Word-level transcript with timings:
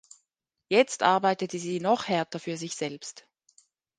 Jetzt 0.67 1.03
arbeitete 1.03 1.59
sie 1.59 1.79
noch 1.79 2.07
härter 2.07 2.39
für 2.39 2.57
sich 2.57 2.73
selbst. 2.73 3.27